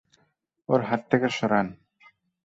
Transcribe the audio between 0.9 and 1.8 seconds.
থেকে হাত সরান।